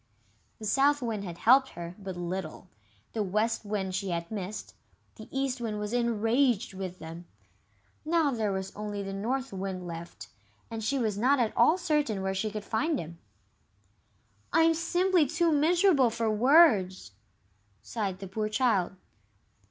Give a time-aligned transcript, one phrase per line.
[0.57, 2.67] The South Wind had helped her but little,
[3.13, 4.73] the West Wind she had missed,
[5.13, 7.25] the East Wind was enraged with them.
[8.03, 10.29] Now there was only the North Wind left,
[10.71, 13.19] and she was not at all certain where she could find him.
[14.51, 17.11] "I'm simply too miserable for words!"
[17.83, 18.95] sighed the poor child.